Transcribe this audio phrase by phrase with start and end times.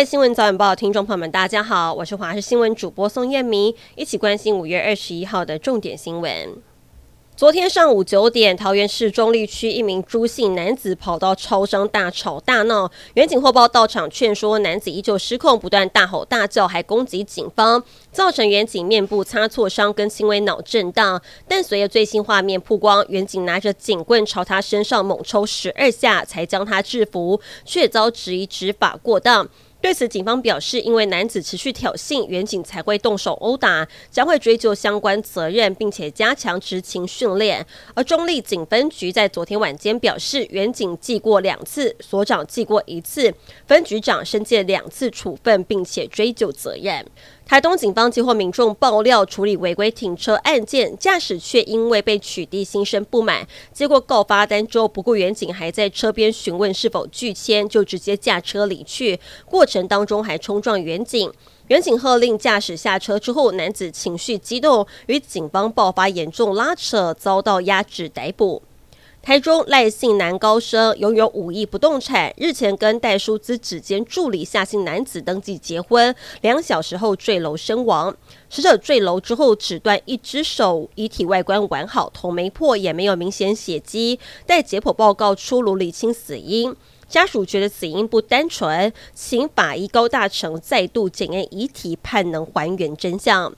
[0.00, 6.56] 位新闻早晚报听众朋友们，大家好，我是华视新闻主播宋燕明，一起关心五月二十一号的重点新闻。
[7.36, 21.20] 昨天上午九点，桃园市中坜区一名朱姓男子跑到超商大吵大闹，远警获报到场劝说，男子依旧失控，不断大吼大叫，还攻击警方，造成远警面部擦挫伤跟轻微脑震荡。
[21.46, 29.46] 但随着最新画面曝光，远警拿着警棍朝他身上猛抽十二下，才将他制服，却遭质疑执法过当。
[29.80, 37.66] 对此，警方表示，因为男子持续挑衅，员警才会动手殴打，将会追究相关责任，并且加强执勤训练。
[37.94, 43.32] 而中坜警分局在昨天晚间表示，员警记过两次，所长记过一次，
[43.66, 47.06] 分局长申诫两次处分，并且追究责任。
[47.46, 61.32] 台东警方接获民众爆料，处理违规停车案件，驾驶却因为被取缔心生不满，结果告发单之后，不顾员警还在车边询问是否拒签，就直接驾车离去，过程当中还冲撞员警。
[61.68, 68.60] 员警喝令驾驶下车之后，男子情绪激动，与警方爆发严重拉扯，遭到压制逮捕。
[69.22, 78.16] 台中赖姓男高生拥有五亿不动产，日前跟代书资指尖助理夏姓男子登记结婚，两小时后坠楼身亡。
[78.48, 84.18] 死者坠楼之后，只断一只手，遗体外观完好，头没破，也没有明显血迹。
[84.46, 86.74] 待解剖报告出炉，厘清死因。
[87.10, 93.52] 家属觉得死因不单纯，请法医高大成再度检验遗体，盼能还原真相。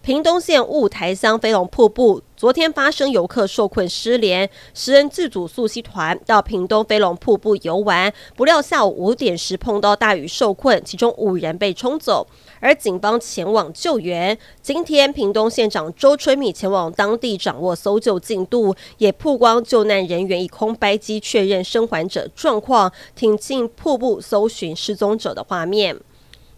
[0.00, 12.26] 屏东县雾台乡飞龙瀑布昨天发生游客受困失联，十人自组溯溪团到屏东飞龙瀑布游玩，不料下午五点时碰到大雨受困，其中五人被冲走，
[12.60, 14.38] 而警方前往救援。
[14.62, 25.98] 今天屏东县长周春米前往当地掌握搜救进度，也曝光救难人员以空拍机确认生还者状况，挺进瀑布搜寻失踪者的画面。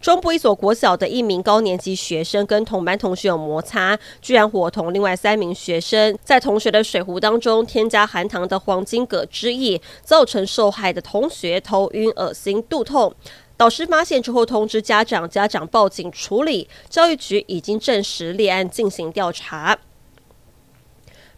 [0.00, 13.15] 中部一所国小的一名高年级学生跟同班同学有摩擦，居然伙同另外三名学生在同学的水壶当中添加含糖的黄金葛汁液，造成受害的同学头晕、恶心、肚痛。
[13.59, 19.78] 导师发现之后通知家长，家长报警处理，教育局已经证实立案进行调查。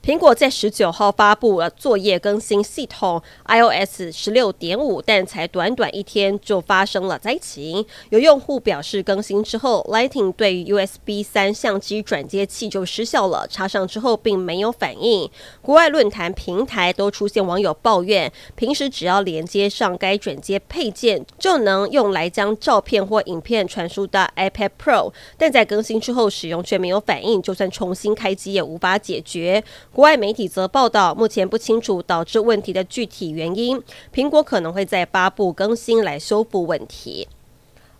[0.04, 7.86] 苹果在十九号发布了作业更新系统 iOS 十六点五，但才短短一天就发生了灾情。
[8.10, 15.30] 有用户表示，更新之后，Lighting 对于 USB 三相机转接器就失效了，插上之后并没有反应。
[15.60, 29.62] 国外论坛平台都出现网友抱怨，平时只要连接上该转接配件，就能用来将照片或影片传输到 iPad Pro，但在更新之后使用却没有反应，就算重新开机也无法解决。
[29.94, 33.78] 国外媒体则报道，目前不清楚导致问题的具体原因。
[34.14, 37.28] 苹果可能会在发布更新来修复问题。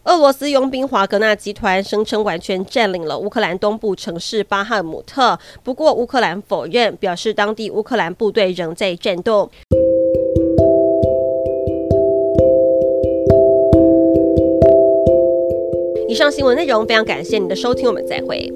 [0.04, 9.50] 俄罗斯佣兵华格纳集团声称完全占领了乌克兰东部城市巴赫姆特，不过乌克兰否认，表示当地乌克兰部队仍在战斗。
[16.08, 18.50] 以上新闻内容非常感谢您的收听，我们再会。